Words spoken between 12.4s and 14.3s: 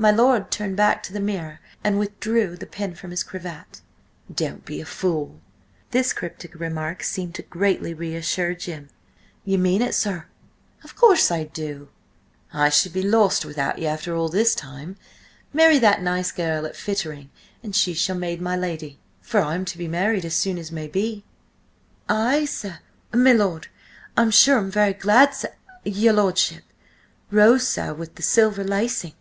I should be lost without you after all